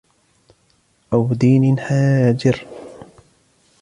[1.13, 2.65] أَوْ دِينٌ حَاجِرٌ